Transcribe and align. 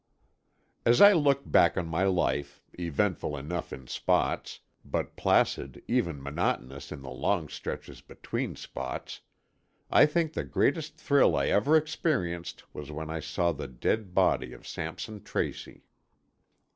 As 0.83 0.99
I 0.99 1.13
look 1.13 1.41
back 1.45 1.77
on 1.77 1.85
my 1.85 2.05
life, 2.05 2.63
eventful 2.73 3.37
enough 3.37 3.71
in 3.71 3.85
spots, 3.85 4.61
but 4.83 5.15
placid, 5.15 5.83
even 5.87 6.23
monotonous 6.23 6.91
in 6.91 7.03
the 7.03 7.11
long 7.11 7.47
stretches 7.47 8.01
between 8.01 8.55
spots, 8.55 9.21
I 9.91 10.07
think 10.07 10.33
the 10.33 10.43
greatest 10.43 10.97
thrill 10.97 11.35
I 11.35 11.49
ever 11.49 11.77
experienced 11.77 12.63
was 12.73 12.89
when 12.91 13.11
I 13.11 13.19
saw 13.19 13.51
the 13.51 13.67
dead 13.67 14.15
body 14.15 14.53
of 14.53 14.65
Sampson 14.65 15.21
Tracy. 15.21 15.83